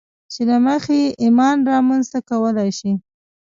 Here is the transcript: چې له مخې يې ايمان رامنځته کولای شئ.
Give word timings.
چې 0.33 0.41
له 0.49 0.57
مخې 0.65 0.97
يې 1.03 1.15
ايمان 1.23 1.57
رامنځته 1.71 2.19
کولای 2.29 2.69
شئ. 2.79 2.93